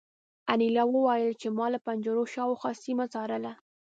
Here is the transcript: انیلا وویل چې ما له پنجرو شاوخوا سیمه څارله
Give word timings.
انیلا 0.53 0.83
وویل 0.87 1.31
چې 1.41 1.47
ما 1.57 1.65
له 1.73 1.79
پنجرو 1.85 2.23
شاوخوا 2.33 2.71
سیمه 2.83 3.05
څارله 3.13 3.53